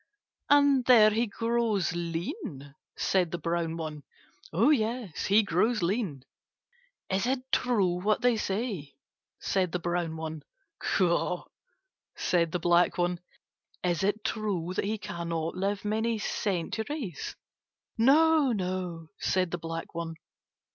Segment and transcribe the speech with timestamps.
[0.49, 4.01] "And there he grows lean?" said the brown one.
[4.51, 6.23] "Yes, he grows lean."
[7.07, 8.95] "Is it true what they say?"
[9.39, 10.41] said the brown one.
[10.79, 11.45] "Caw,"
[12.17, 13.19] said the black one.
[13.83, 17.35] "Is it true that he cannot live many centuries?"
[17.95, 20.15] "No, no," said the black one.